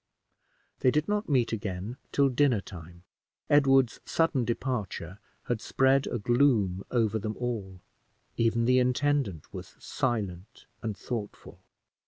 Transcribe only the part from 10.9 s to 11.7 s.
thoughtful.